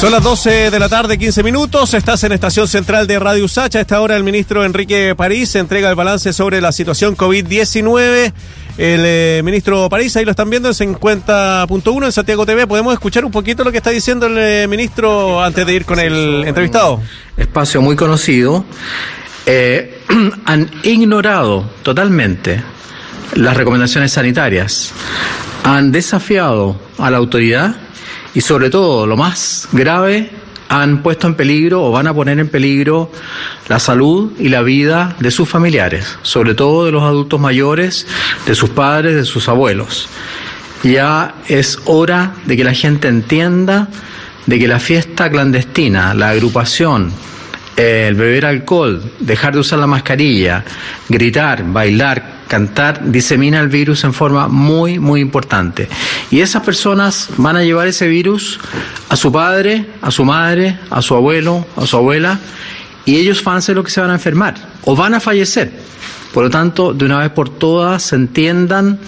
[0.00, 1.92] Son las 12 de la tarde, 15 minutos.
[1.92, 3.80] Estás en Estación Central de Radio Sacha.
[3.80, 8.32] A esta hora el ministro Enrique París entrega el balance sobre la situación COVID-19.
[8.78, 12.68] El eh, ministro París, ahí lo están viendo en 50.1 en Santiago TV.
[12.68, 15.98] ¿Podemos escuchar un poquito lo que está diciendo el eh, ministro antes de ir con
[15.98, 17.00] el entrevistado?
[17.36, 18.64] Espacio muy conocido.
[19.46, 19.98] Eh,
[20.44, 22.62] han ignorado totalmente
[23.34, 24.92] las recomendaciones sanitarias.
[25.64, 27.87] Han desafiado a la autoridad
[28.38, 30.30] y sobre todo, lo más grave,
[30.68, 33.10] han puesto en peligro o van a poner en peligro
[33.66, 38.06] la salud y la vida de sus familiares, sobre todo de los adultos mayores,
[38.46, 40.08] de sus padres, de sus abuelos.
[40.84, 43.88] Ya es hora de que la gente entienda
[44.46, 47.10] de que la fiesta clandestina, la agrupación,
[47.78, 50.64] el beber alcohol, dejar de usar la mascarilla,
[51.08, 55.88] gritar, bailar, cantar, disemina el virus en forma muy, muy importante.
[56.30, 58.58] Y esas personas van a llevar ese virus
[59.08, 62.40] a su padre, a su madre, a su abuelo, a su abuela,
[63.04, 65.70] y ellos van a ser los que se van a enfermar o van a fallecer.
[66.34, 68.98] Por lo tanto, de una vez por todas, se entiendan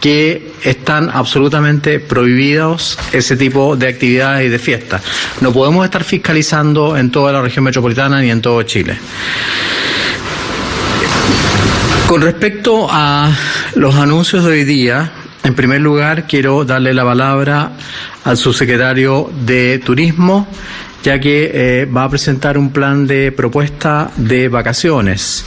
[0.00, 5.02] que están absolutamente prohibidos ese tipo de actividades y de fiestas.
[5.40, 8.96] No podemos estar fiscalizando en toda la región metropolitana ni en todo Chile.
[12.06, 13.30] Con respecto a
[13.74, 15.12] los anuncios de hoy día,
[15.44, 17.72] en primer lugar quiero darle la palabra
[18.24, 20.48] al subsecretario de Turismo,
[21.02, 25.44] ya que eh, va a presentar un plan de propuesta de vacaciones.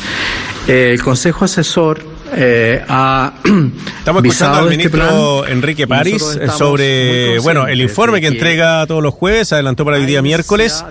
[0.67, 3.33] el Consejo Asesor eh, ha
[4.01, 9.13] Estamos escuchando al este ministro Enrique París sobre bueno el informe que entrega todos los
[9.13, 10.83] jueves, adelantó para el día miércoles.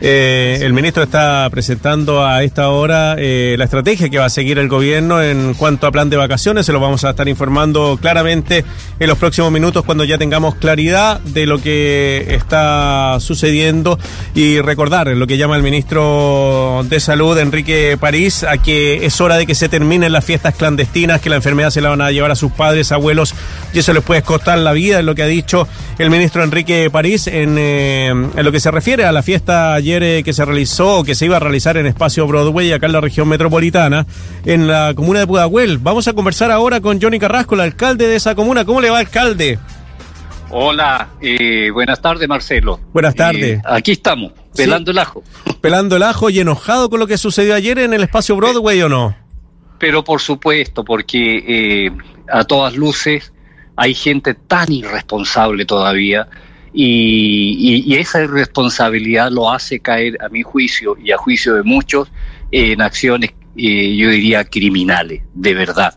[0.00, 4.58] Eh, el ministro está presentando a esta hora eh, la estrategia que va a seguir
[4.58, 6.66] el gobierno en cuanto a plan de vacaciones.
[6.66, 8.64] Se lo vamos a estar informando claramente
[9.00, 13.98] en los próximos minutos cuando ya tengamos claridad de lo que está sucediendo
[14.34, 19.36] y recordar lo que llama el ministro de Salud, Enrique París, a que es hora
[19.36, 20.65] de que se terminen las fiestas clandestinas,
[21.22, 23.34] que la enfermedad se la van a llevar a sus padres, abuelos,
[23.72, 25.68] y eso les puede costar la vida, es lo que ha dicho
[25.98, 30.02] el ministro Enrique París en, eh, en lo que se refiere a la fiesta ayer
[30.02, 32.92] eh, que se realizó, o que se iba a realizar en espacio Broadway, acá en
[32.92, 34.06] la región metropolitana,
[34.44, 35.78] en la comuna de Pudahuel.
[35.78, 38.64] Vamos a conversar ahora con Johnny Carrasco, el alcalde de esa comuna.
[38.64, 39.58] ¿Cómo le va, alcalde?
[40.50, 42.80] Hola, eh, buenas tardes Marcelo.
[42.92, 43.60] Buenas tardes.
[43.64, 45.22] aquí estamos, pelando el ajo.
[45.60, 48.88] Pelando el ajo y enojado con lo que sucedió ayer en el espacio Broadway o
[48.88, 49.25] no?
[49.78, 51.44] Pero por supuesto, porque
[51.86, 51.90] eh,
[52.30, 53.32] a todas luces
[53.76, 56.28] hay gente tan irresponsable todavía
[56.72, 62.12] y, esa irresponsabilidad lo hace caer, a mi juicio y a juicio de muchos,
[62.50, 65.96] en acciones, eh, yo diría, criminales, de verdad.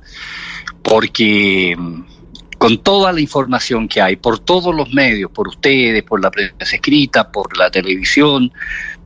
[0.82, 1.76] Porque
[2.58, 6.76] con toda la información que hay, por todos los medios, por ustedes, por la prensa
[6.76, 8.52] escrita, por la televisión,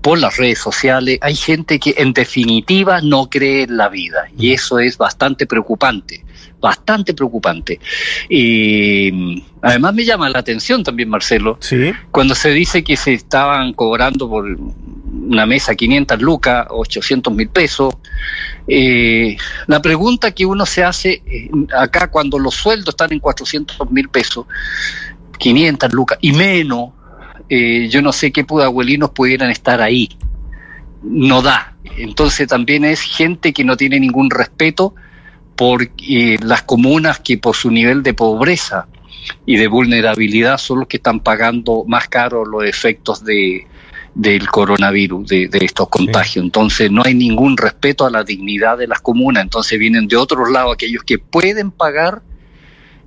[0.04, 4.52] por las redes sociales, hay gente que en definitiva no cree en la vida y
[4.52, 6.26] eso es bastante preocupante,
[6.60, 7.80] bastante preocupante.
[8.28, 11.58] Y además me llama la atención también, Marcelo,
[12.12, 17.96] cuando se dice que se estaban cobrando por una mesa 500 lucas, 800 mil pesos.
[18.68, 19.38] Eh,
[19.68, 24.10] la pregunta que uno se hace eh, acá cuando los sueldos están en 400 mil
[24.10, 24.48] pesos,
[25.40, 26.90] 500 lucas y menos,
[27.50, 30.10] eh, yo no sé qué abuelinos pudieran estar ahí.
[31.04, 31.76] No da.
[31.98, 34.96] Entonces también es gente que no tiene ningún respeto
[35.56, 38.88] por eh, las comunas que por su nivel de pobreza
[39.46, 43.68] y de vulnerabilidad son los que están pagando más caro los efectos de,
[44.16, 46.44] del coronavirus, de, estos contagios.
[46.44, 49.44] Entonces no hay ningún respeto a la dignidad de las comunas.
[49.44, 52.22] Entonces vienen de otros lados aquellos que pueden pagar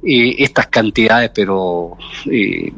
[0.08, 1.96] eh, estas cantidades, pero
[2.30, 2.72] eh,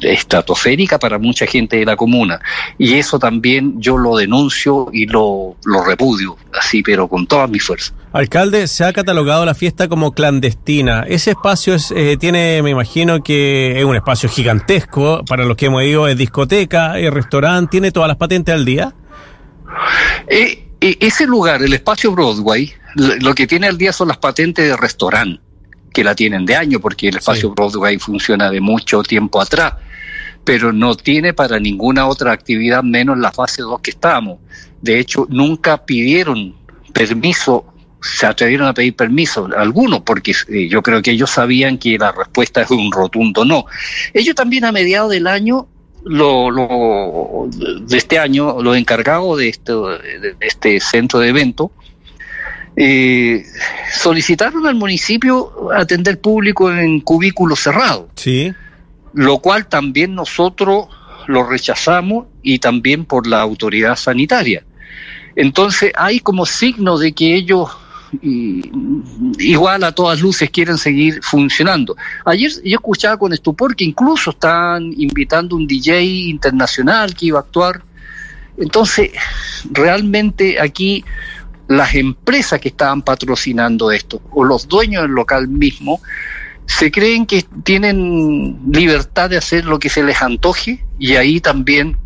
[0.00, 2.40] estratosférica para mucha gente de la comuna.
[2.76, 7.60] Y eso también yo lo denuncio y lo, lo repudio, así, pero con toda mi
[7.60, 7.92] fuerza.
[8.12, 11.04] Alcalde, se ha catalogado la fiesta como clandestina.
[11.06, 15.66] Ese espacio es, eh, tiene, me imagino que es un espacio gigantesco, para los que
[15.66, 18.92] hemos ido, es discoteca, es restaurante, tiene todas las patentes al día.
[20.26, 24.76] Eh, ese lugar, el espacio Broadway, lo que tiene al día son las patentes de
[24.76, 25.45] restaurante
[25.96, 29.72] que la tienen de año, porque el espacio Broadway funciona de mucho tiempo atrás,
[30.44, 34.38] pero no tiene para ninguna otra actividad menos la fase 2 que estamos.
[34.82, 36.54] De hecho, nunca pidieron
[36.92, 37.64] permiso,
[38.02, 42.12] se atrevieron a pedir permiso, algunos, porque eh, yo creo que ellos sabían que la
[42.12, 43.64] respuesta es un rotundo no.
[44.12, 45.66] Ellos también a mediados del año
[46.04, 51.72] lo, lo, de este año, los encargados de este, de este centro de evento,
[52.76, 53.46] eh,
[53.92, 58.06] solicitaron al municipio atender público en cubículos cerrados.
[58.16, 58.52] Sí.
[59.14, 60.88] Lo cual también nosotros
[61.26, 64.62] lo rechazamos y también por la autoridad sanitaria.
[65.34, 67.70] Entonces hay como signo de que ellos
[69.38, 71.96] igual a todas luces quieren seguir funcionando.
[72.24, 77.42] Ayer yo escuchaba con estupor que incluso están invitando un DJ internacional que iba a
[77.42, 77.82] actuar.
[78.58, 79.10] Entonces,
[79.70, 81.04] realmente aquí
[81.68, 86.00] las empresas que estaban patrocinando esto o los dueños del local mismo
[86.66, 91.96] se creen que tienen libertad de hacer lo que se les antoje y ahí también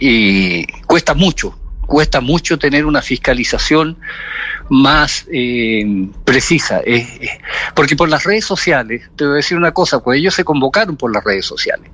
[0.00, 3.98] eh, cuesta mucho, cuesta mucho tener una fiscalización
[4.70, 6.80] más eh, precisa.
[7.74, 10.96] porque por las redes sociales, te voy a decir una cosa, pues ellos se convocaron
[10.96, 11.90] por las redes sociales,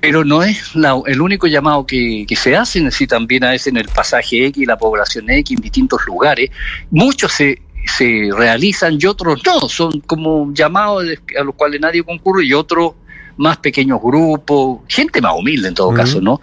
[0.00, 0.72] pero no es
[1.06, 4.76] el único llamado que, se hace, si también a veces en el pasaje X, la
[4.76, 6.50] población X, en distintos lugares,
[6.90, 11.04] muchos se, se realizan y otros no, son como llamados
[11.38, 12.92] a los cuales nadie concurre y otros
[13.36, 16.40] más pequeños grupos, gente más humilde en todo caso, ¿no?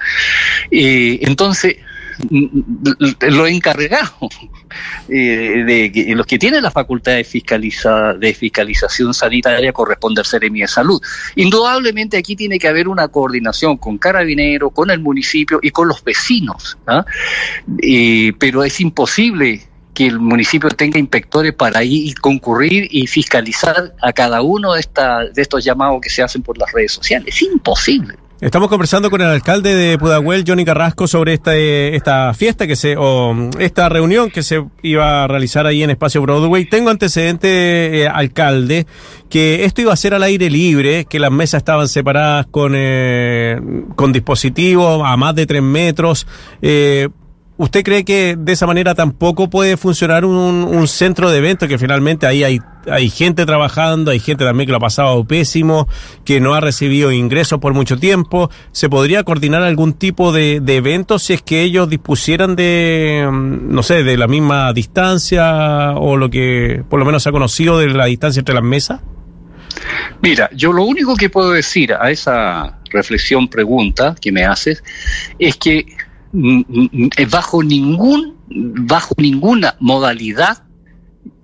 [0.70, 1.78] Eh, entonces,
[2.30, 4.30] lo encargado
[5.10, 10.62] eh, de, los que tienen la facultad de, fiscaliza, de fiscalización sanitaria corresponde al Ceremi
[10.62, 11.01] de Salud.
[11.36, 16.04] Indudablemente aquí tiene que haber una coordinación con Carabineros, con el municipio y con los
[16.04, 17.06] vecinos, ¿ah?
[18.39, 19.62] pero es imposible
[19.94, 25.25] que el municipio tenga inspectores para ir concurrir y fiscalizar a cada uno de, esta,
[25.25, 27.27] de estos llamados que se hacen por las redes sociales.
[27.27, 28.16] Es imposible.
[28.44, 32.98] Estamos conversando con el alcalde de Pudahuel, Johnny Carrasco, sobre esta, esta fiesta que se,
[32.98, 36.66] o esta reunión que se iba a realizar ahí en Espacio Broadway.
[36.66, 38.86] Tengo antecedente, eh, alcalde,
[39.30, 43.62] que esto iba a ser al aire libre, que las mesas estaban separadas con, eh,
[43.95, 46.28] con dispositivos a más de tres metros.
[46.62, 47.07] Eh,
[47.56, 52.26] ¿Usted cree que de esa manera tampoco puede funcionar un, centro de eventos que finalmente
[52.26, 52.60] ahí hay,
[52.90, 55.88] hay gente trabajando, hay gente también que lo ha pasado pésimo,
[56.26, 58.50] que no ha recibido ingresos por mucho tiempo?
[58.72, 63.84] ¿Se podría coordinar algún tipo de, de eventos si es que ellos dispusieran de, no
[63.84, 67.88] sé, de la misma distancia o lo que por lo menos se ha conocido de
[67.90, 69.00] la distancia entre las mesas?
[70.22, 74.84] Mira, yo lo único que puedo decir a esa reflexión, pregunta que me haces,
[75.40, 75.93] es que
[77.30, 80.63] bajo ningún bajo ninguna modalidad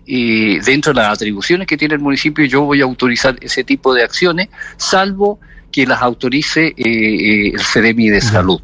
[0.07, 3.93] eh, dentro de las atribuciones que tiene el municipio yo voy a autorizar ese tipo
[3.93, 5.39] de acciones salvo
[5.71, 8.59] que las autorice eh, eh, el CEREMI de salud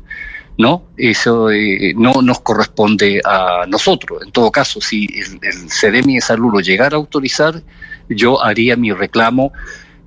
[0.57, 1.49] no eso
[1.95, 4.23] no nos corresponde a nosotros.
[4.23, 7.61] En todo caso si el, el CEREMI de salud lo llegara a autorizar
[8.09, 9.51] yo haría mi reclamo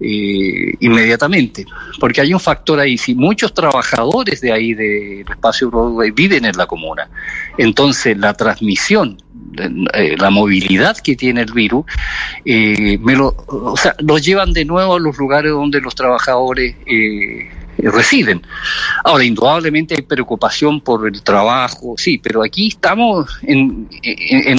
[0.00, 1.66] eh, inmediatamente,
[1.98, 6.56] porque hay un factor ahí, si muchos trabajadores de ahí del espacio Broadway viven en
[6.56, 7.10] la comuna,
[7.56, 9.20] entonces la transmisión,
[9.56, 11.84] eh, la movilidad que tiene el virus,
[12.44, 16.76] eh, me lo, o sea, los llevan de nuevo a los lugares donde los trabajadores
[17.78, 18.42] residen.
[19.02, 23.88] Ahora, indudablemente hay preocupación por el trabajo, sí, pero aquí estamos en,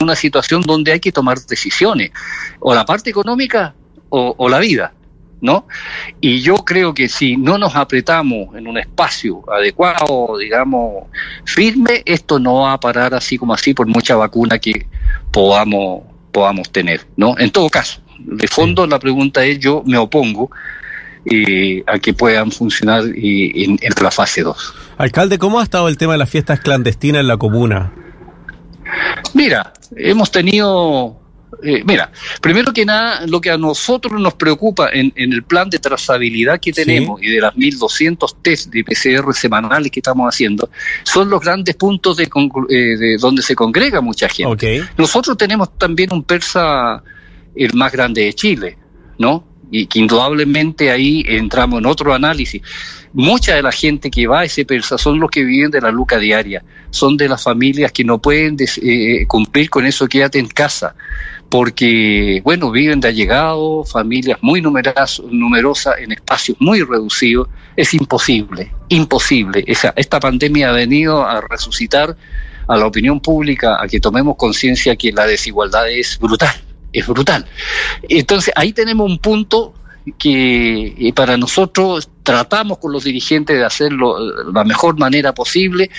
[0.02, 2.12] una situación donde hay que tomar decisiones,
[2.60, 3.74] o la parte económica
[4.10, 4.92] o la vida.
[5.42, 5.66] ¿No?
[6.22, 11.06] Y yo creo que si no nos apretamos en un espacio adecuado, digamos,
[11.46, 14.88] firme, esto no va a parar así como así por mucha vacuna que
[15.32, 17.38] podamos, podamos tener, ¿no?
[17.38, 20.50] En todo caso, de fondo la pregunta es, yo me opongo
[21.26, 24.74] eh, a que puedan funcionar eh, en, en la fase 2.
[24.98, 27.94] Alcalde, ¿cómo ha estado el tema de las fiestas clandestinas en la comuna?
[29.34, 31.19] Mira, hemos tenido
[31.62, 32.12] eh, mira,
[32.42, 36.72] primero que nada, lo que a nosotros nos preocupa en, el plan de trazabilidad que
[36.72, 40.70] tenemos y de las 1.200 test de PCR semanales que estamos haciendo,
[41.04, 42.30] son los grandes puntos de,
[42.70, 44.84] eh, donde se congrega mucha gente.
[44.98, 47.04] Nosotros tenemos también un persa,
[47.56, 48.78] el más grande de Chile,
[49.18, 49.46] ¿no?
[49.72, 52.62] Y que indudablemente ahí entramos en otro análisis.
[53.12, 55.92] Mucha de la gente que va a ese persa son los que viven de la
[55.92, 60.48] luca diaria, son de las familias que no pueden eh, cumplir con eso, quédate en
[60.48, 60.96] casa
[61.50, 68.72] porque, bueno, viven de allegado, familias muy numerosas, numerosas en espacios muy reducidos, es imposible,
[68.90, 69.64] imposible.
[69.66, 72.16] Esa, esta pandemia ha venido a resucitar
[72.68, 76.54] a la opinión pública, a que tomemos conciencia que la desigualdad es brutal,
[76.94, 77.46] es brutal.
[78.08, 79.74] Entonces, ahí tenemos un punto
[80.18, 85.90] que eh, para nosotros tratamos con los dirigentes de hacerlo de la mejor manera posible,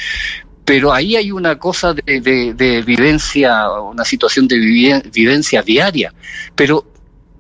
[0.71, 6.15] pero ahí hay una cosa de, vivencia, una situación de vivencia diaria.
[6.55, 6.85] Pero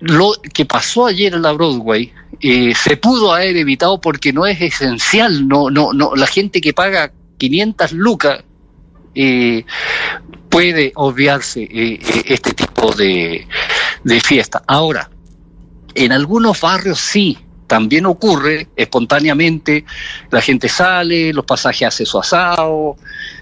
[0.00, 4.60] lo que pasó ayer en la Broadway eh, se pudo haber evitado porque no es
[4.60, 8.42] esencial, no, no, no, la gente que paga 500 lucas
[9.14, 9.64] eh,
[10.48, 13.46] puede obviarse eh, este tipo de
[14.24, 14.60] fiesta.
[14.66, 15.08] Ahora,
[15.94, 17.38] en algunos barrios sí,
[17.70, 19.84] también ocurre espontáneamente,
[20.28, 22.96] la gente sale, los pasajes hacen su asado,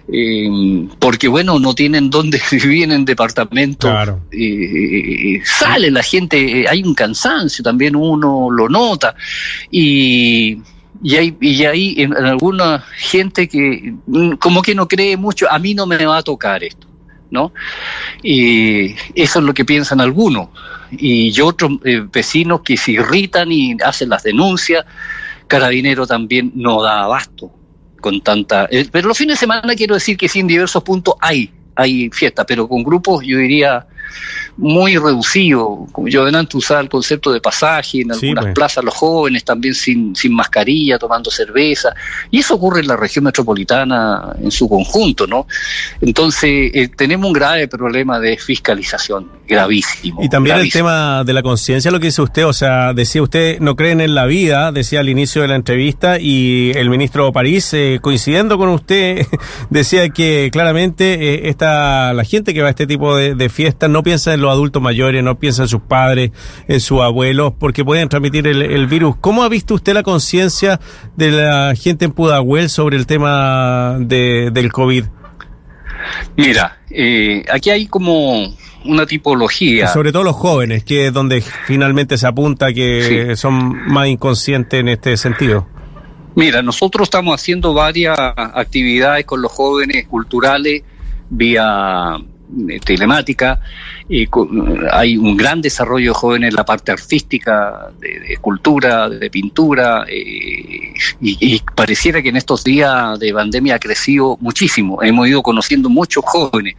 [0.07, 3.91] eh, porque bueno, no tienen dónde vivir en departamento,
[4.31, 9.15] eh, sale la gente, hay un cansancio, también uno lo nota,
[9.71, 10.59] y
[11.01, 15.59] y hay, y hay en, alguna gente que mm, como que no cree mucho, a
[15.59, 16.88] mí no me va a tocar esto,
[17.31, 17.53] ¿no?
[18.23, 20.49] Y eso es lo que piensan algunos.
[20.91, 24.85] Y otros eh, vecinos que se irritan y hacen las denuncias,
[25.47, 27.53] Carabinero también no da abasto
[28.01, 28.69] con tanta...
[28.71, 32.11] Eh, pero los fines de semana quiero decir que sí, en diversos puntos hay, hay
[32.11, 33.87] fiesta, pero con grupos yo diría
[34.59, 35.87] muy reducido.
[35.93, 38.55] Como yo adelante usaba el concepto de pasaje, en algunas pues.
[38.55, 41.95] plazas los jóvenes también sin, sin mascarilla, tomando cerveza.
[42.31, 45.47] Y eso ocurre en la región metropolitana en su conjunto, ¿no?
[46.01, 50.23] Entonces, eh, tenemos un grave problema de fiscalización, gravísimo.
[50.23, 53.61] Y también el tema de la conciencia, lo que dice usted, o sea, decía usted,
[53.61, 57.73] no creen en la vida, decía al inicio de la entrevista, y el ministro París,
[57.75, 59.25] eh, coincidiendo con usted,
[59.71, 63.89] decía que claramente eh, esta, la gente que va a este tipo de, de fiestas
[63.89, 66.31] no piensa en los adultos mayores, no piensa en sus padres,
[66.67, 69.17] en sus abuelos, porque pueden transmitir el, virus.
[69.21, 70.81] ¿Cómo ha visto usted la conciencia
[71.17, 75.05] de la gente en Pudahuel sobre el tema de, del COVID?
[76.37, 79.89] Mira, eh, aquí hay como una tipología.
[79.89, 84.89] Sobre todo los jóvenes, que es donde finalmente se apunta que son más inconscientes en
[84.89, 85.67] este sentido.
[86.35, 90.83] Mira, nosotros estamos haciendo varias actividades con los jóvenes culturales
[91.31, 92.17] vía
[92.85, 93.61] telemática,
[94.09, 94.29] y
[94.91, 100.95] hay un gran desarrollo de jóvenes en la parte artística, de, escultura, de, pintura, eh,
[101.21, 105.03] y, pareciera que en estos días de pandemia ha crecido muchísimo.
[105.03, 106.75] Hemos ido conociendo muchos jóvenes.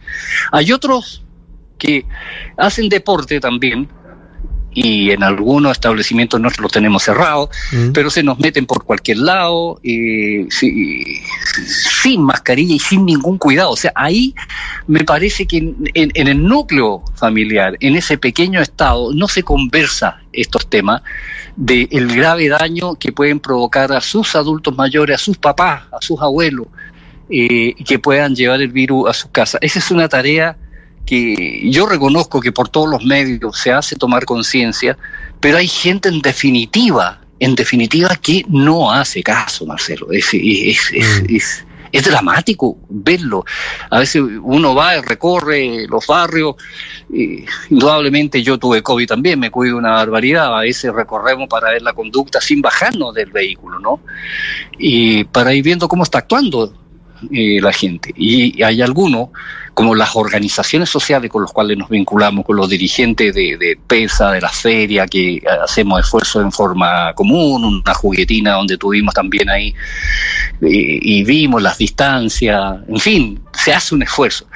[0.52, 1.22] Hay otros
[1.78, 2.04] que
[2.56, 3.88] hacen deporte también,
[4.72, 7.92] y en algunos establecimientos nosotros los tenemos cerrados, mm.
[7.92, 13.70] pero se nos meten por cualquier lado, eh, sin mascarilla y sin ningún cuidado.
[13.70, 14.34] O sea, ahí
[14.86, 20.20] me parece que en, en, el núcleo familiar, en ese pequeño estado, no se conversa
[20.32, 21.02] estos temas
[21.56, 26.00] del el grave daño que pueden provocar a sus adultos mayores, a sus papás, a
[26.00, 26.68] sus abuelos,
[27.28, 29.58] eh, que puedan llevar el virus a su casa.
[29.60, 30.56] Esa es una tarea
[31.06, 34.96] que yo reconozco que por todos los medios se hace tomar conciencia,
[35.40, 40.12] pero hay gente en definitiva, en definitiva que no hace caso, Marcelo.
[40.12, 42.10] Es, es, es, es, mm.
[42.10, 43.44] dramático verlo.
[43.90, 46.56] A veces uno va y recorre los barrios.
[47.70, 50.56] indudablemente yo tuve COVID también, me cuido una barbaridad.
[50.56, 54.00] A veces recorremos para ver la conducta sin bajarnos del vehículo, ¿no?
[54.78, 56.72] Y para ir viendo cómo está actuando
[57.30, 58.12] eh, la gente.
[58.16, 59.28] Y hay algunos,
[59.74, 64.40] como las organizaciones sociales con las cuales nos vinculamos, con los dirigentes de, PESA, de
[64.40, 69.74] la feria, que hacemos esfuerzos en forma común, una juguetina donde tuvimos también ahí
[70.62, 74.46] eh, y vimos las distancias, en fin, se hace un esfuerzo.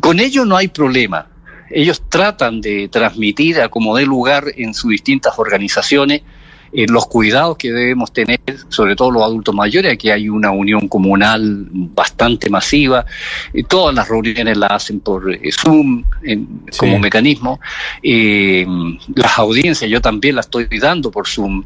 [0.00, 1.26] Con ello no hay problema.
[1.70, 6.22] Ellos tratan de transmitir a como dé lugar en sus distintas organizaciones
[6.72, 10.88] eh, los cuidados que debemos tener, sobre todo los adultos mayores, aquí hay una unión
[10.88, 13.04] comunal bastante masiva,
[13.52, 16.04] y todas las reuniones las hacen por eh, Zoom
[16.78, 17.60] como mecanismo,
[18.02, 18.66] eh,
[19.14, 21.64] las audiencias yo también las estoy dando por Zoom,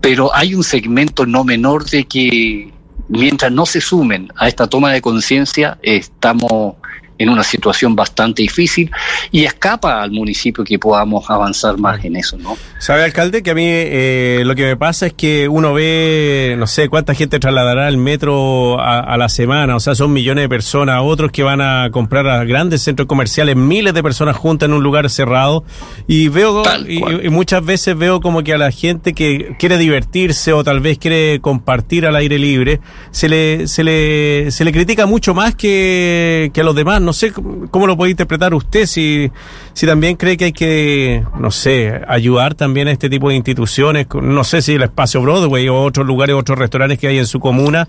[0.00, 2.72] pero hay un segmento no menor de que
[3.08, 6.76] mientras no se sumen a esta toma de conciencia, estamos
[7.18, 8.90] en una situación bastante difícil
[9.30, 12.56] y escapa al municipio que podamos avanzar más en eso, ¿no?
[12.78, 16.66] Sabe, alcalde, que a mí eh, lo que me pasa es que uno ve, no
[16.66, 21.00] sé, cuánta gente trasladará el metro a, la semana, o sea, son millones de personas,
[21.02, 24.82] otros que van a comprar a grandes centros comerciales, miles de personas juntas en un
[24.82, 25.64] lugar cerrado.
[26.06, 30.62] Y veo, y, muchas veces veo como que a la gente que quiere divertirse o
[30.62, 32.80] tal vez quiere compartir al aire libre,
[33.10, 37.05] se le, se le, se le critica mucho más que, que a los demás, no
[37.12, 39.30] sé cómo lo puede interpretar usted, si,
[39.72, 44.06] si también cree que hay que, no sé, ayudar también a este tipo de instituciones,
[44.22, 47.40] no sé si el espacio Broadway o otros lugares, otros restaurantes que hay en su
[47.40, 47.88] comuna,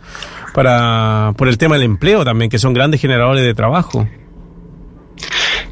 [0.53, 4.07] para por el tema del empleo también, que son grandes generadores de trabajo.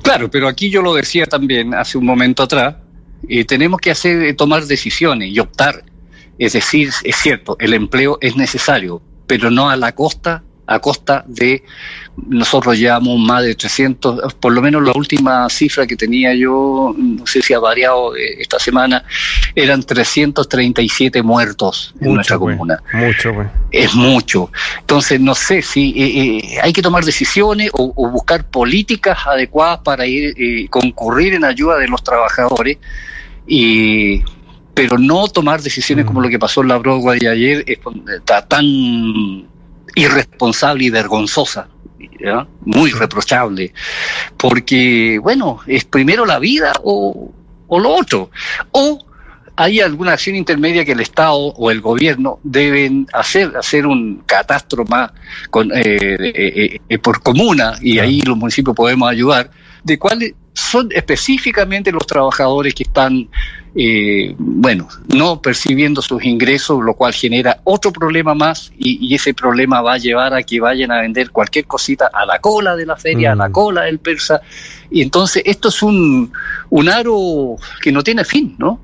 [0.01, 2.75] Claro, pero aquí yo lo decía también hace un momento atrás,
[3.27, 5.83] eh, tenemos que hacer tomar decisiones y optar.
[6.37, 11.23] Es decir, es cierto, el empleo es necesario, pero no a la costa a costa
[11.27, 11.63] de,
[12.27, 17.27] nosotros llevamos más de 300, por lo menos la última cifra que tenía yo, no
[17.27, 19.03] sé si ha variado eh, esta semana,
[19.53, 22.81] eran 337 muertos en nuestra comuna.
[22.93, 23.31] Mucho,
[23.71, 24.51] Es mucho.
[24.79, 30.05] Entonces, no sé si eh, eh, hay que tomar decisiones o, buscar políticas adecuadas para
[30.05, 32.77] ir concurrir en ayuda de los trabajadores
[33.47, 34.23] y
[34.73, 36.23] pero no tomar decisiones como mm.
[36.23, 38.65] lo que pasó en la Broadway ayer está tan
[39.95, 41.67] irresponsable y vergonzosa.
[42.65, 43.73] muy reprochable,
[44.37, 47.31] porque, bueno, es primero la vida o,
[47.67, 48.29] o lo otro,
[48.71, 49.05] o
[49.55, 54.83] hay alguna acción intermedia que el Estado o el gobierno deben hacer, hacer un catastro
[54.85, 55.11] más
[55.49, 59.49] con, eh, eh, eh, por comuna, y ahí los municipios podemos ayudar,
[59.85, 63.29] de cuáles son específicamente los trabajadores que están,
[63.75, 69.81] eh, bueno, no percibiendo sus ingresos, lo cual genera otro problema más y, ese problema
[69.81, 72.95] va a llevar a que vayan a vender cualquier cosita a la cola de la
[72.95, 73.51] feria, a la mm.
[73.51, 74.41] cola del persa.
[74.89, 76.31] Y entonces esto es un,
[76.69, 78.79] un aro que no tiene fin, ¿no?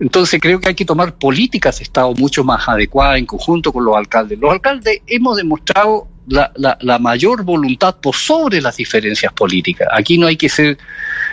[0.00, 3.84] Entonces creo que hay que tomar políticas de Estado mucho más adecuadas en conjunto con
[3.84, 4.38] los alcaldes.
[4.38, 9.88] Los alcaldes hemos demostrado la, la, mayor voluntad por sobre las diferencias políticas.
[9.92, 10.78] Aquí no hay que ser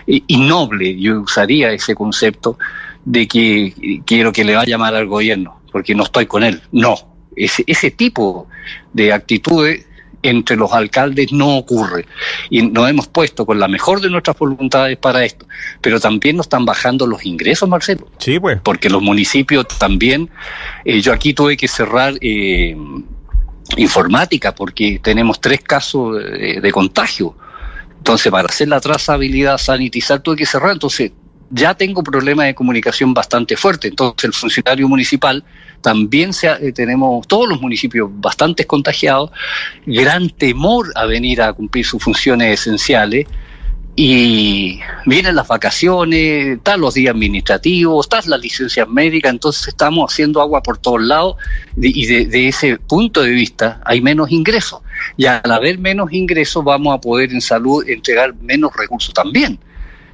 [0.07, 2.57] eh, innoble, yo usaría ese concepto
[3.05, 6.61] de que quiero que le vaya mal al gobierno, porque no estoy con él.
[6.71, 6.95] No,
[7.35, 8.47] ese, ese tipo
[8.93, 9.85] de actitudes
[10.23, 12.05] entre los alcaldes no ocurre.
[12.49, 15.45] Y nos hemos puesto con la mejor de nuestras voluntades para esto.
[15.81, 18.07] Pero también nos están bajando los ingresos, Marcelo.
[18.17, 18.59] Sí, pues.
[18.61, 20.29] Porque los municipios también,
[20.85, 22.75] eh, yo aquí tuve que cerrar eh,
[23.75, 27.35] informática porque tenemos tres casos de, contagio.
[27.97, 30.71] Entonces, para hacer la trazabilidad, sanitizar, tuve que cerrar.
[30.71, 31.11] Entonces,
[31.49, 33.89] ya tengo problemas de comunicación bastante fuerte.
[33.89, 35.43] Entonces, el funcionario municipal
[35.81, 39.31] también se, eh, tenemos todos los municipios bastante contagiados,
[39.85, 43.27] gran temor a venir a cumplir sus funciones esenciales
[43.99, 50.39] y vienen las vacaciones, están los días administrativos, están las licencias médicas, entonces estamos haciendo
[50.39, 51.37] agua por todos lados
[51.75, 54.81] y de, ese punto de vista hay menos ingresos.
[55.17, 59.57] Y al haber menos ingresos vamos a poder en salud entregar menos recursos también.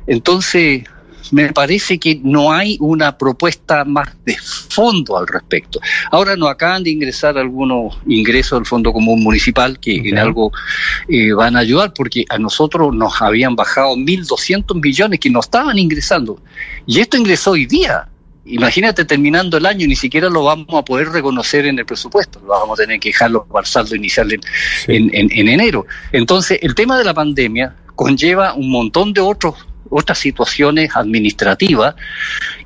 [0.07, 0.83] Entonces,
[1.31, 5.79] me parece que no hay una propuesta más de fondo al respecto.
[6.11, 10.51] Ahora nos acaban de ingresar algunos ingresos del Fondo Común Municipal que en algo
[11.07, 15.77] eh, van a ayudar porque a nosotros nos habían bajado 1.200 millones que no estaban
[15.79, 16.41] ingresando.
[16.85, 18.07] Y esto ingresó hoy día.
[18.45, 22.47] Imagínate terminando el año, ni siquiera lo vamos a poder reconocer en el presupuesto, lo
[22.47, 24.41] vamos a tener que dejarlo para saldo inicial en,
[25.13, 25.85] en enero.
[26.11, 29.55] Entonces, el tema de la pandemia conlleva un montón de otros
[29.93, 31.95] otras situaciones administrativas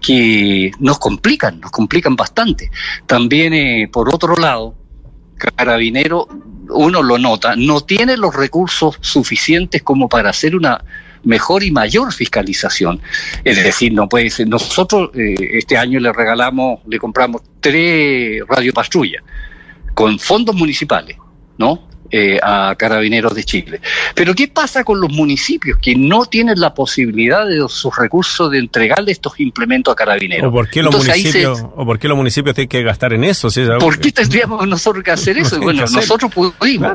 [0.01, 2.71] que nos complican, nos complican bastante.
[3.05, 4.75] También, eh, por otro lado,
[5.37, 6.27] Carabinero,
[6.69, 10.83] uno lo nota, no tiene los recursos suficientes como para hacer una
[11.23, 13.01] mejor y mayor fiscalización.
[13.43, 14.47] Es decir, no puede ser.
[14.47, 19.23] Nosotros eh, este año le regalamos, le compramos tres radiopatrullas
[19.93, 21.17] con fondos municipales,
[21.57, 21.86] ¿no?
[22.09, 23.81] Eh, a Carabineros de Chile.
[24.15, 28.59] Pero ¿qué pasa con los municipios que no tienen la posibilidad de sus recursos de
[28.59, 30.47] entregarle estos implementos a Carabineros?
[30.47, 33.49] ¿O por qué los, municipios, ¿o por qué los municipios tienen que gastar en eso?
[33.77, 35.59] ¿Por qué tendríamos nosotros que hacer eso?
[35.59, 36.93] bueno, nosotros pudimos.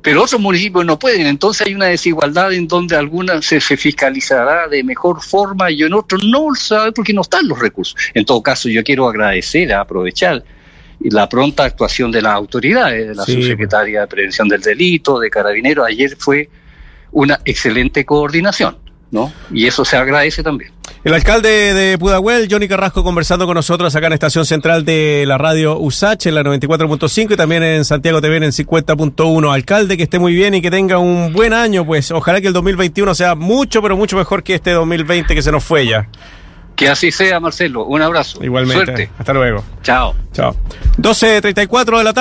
[0.00, 4.66] Pero otros municipios no pueden, entonces hay una desigualdad en donde algunas se, se, fiscalizará
[4.68, 6.92] de mejor forma y en otros no, ¿sabe?
[6.92, 7.94] Porque no están los recursos.
[8.14, 10.42] En todo caso, yo quiero agradecer, aprovechar
[11.00, 15.30] y la pronta actuación de las autoridades, de la subsecretaria de Prevención del Delito, de
[15.30, 16.48] Carabineros, ayer fue
[17.12, 18.76] una excelente coordinación,
[19.10, 19.32] ¿no?
[19.52, 20.72] Y eso se agradece también.
[21.02, 25.38] El alcalde de Pudahuel, Johnny Carrasco, conversando con nosotros acá en Estación Central de la
[25.38, 29.54] radio USACH, en la 94.5 y también en Santiago TV en 50.1.
[29.54, 32.52] Alcalde, que esté muy bien y que tenga un buen año, pues ojalá que el
[32.52, 36.06] 2021 sea mucho, pero mucho mejor que este 2020 que se nos fue ya.
[36.80, 37.84] Que así sea, Marcelo.
[37.84, 38.42] Un abrazo.
[38.42, 39.10] Igualmente.
[39.18, 39.62] Hasta luego.
[39.82, 40.14] Chao.
[40.32, 40.56] Chao.
[40.96, 42.08] 12.34 de la tarde.